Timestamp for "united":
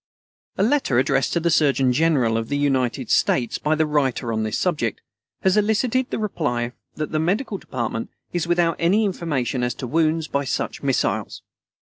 2.57-3.11